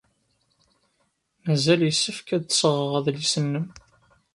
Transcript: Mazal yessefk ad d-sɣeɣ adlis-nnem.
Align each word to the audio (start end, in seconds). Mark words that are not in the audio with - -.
Mazal 1.45 1.81
yessefk 1.83 2.27
ad 2.35 2.43
d-sɣeɣ 2.47 2.91
adlis-nnem. 2.97 3.67